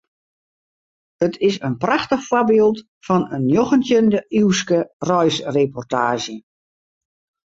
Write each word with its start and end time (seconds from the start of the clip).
It 1.25 1.35
is 1.49 1.57
in 1.67 1.75
prachtich 1.83 2.23
foarbyld 2.29 2.77
fan 3.07 3.25
in 3.37 3.43
njoggentjinde-iuwske 3.49 4.79
reisreportaazje. 5.11 6.37